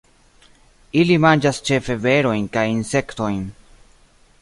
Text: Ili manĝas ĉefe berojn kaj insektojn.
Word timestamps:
Ili 1.01 1.17
manĝas 1.27 1.61
ĉefe 1.71 1.99
berojn 2.07 2.51
kaj 2.57 2.67
insektojn. 2.73 3.41